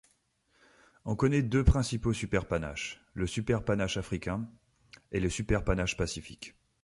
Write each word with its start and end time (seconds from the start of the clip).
On 1.05 1.15
connaît 1.15 1.43
deux 1.43 1.63
principaux 1.63 2.11
superpanaches, 2.11 2.99
le 3.13 3.27
superpanache 3.27 3.97
africain 3.97 4.49
et 5.11 5.19
le 5.19 5.29
superpanache 5.29 5.95
pacifique. 5.95 6.55